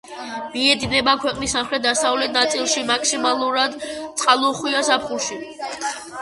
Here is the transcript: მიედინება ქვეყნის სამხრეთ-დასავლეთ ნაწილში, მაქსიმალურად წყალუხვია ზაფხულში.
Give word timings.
მიედინება 0.53 1.11
ქვეყნის 1.25 1.53
სამხრეთ-დასავლეთ 1.55 2.33
ნაწილში, 2.37 2.85
მაქსიმალურად 2.93 3.77
წყალუხვია 3.93 4.83
ზაფხულში. 4.91 5.39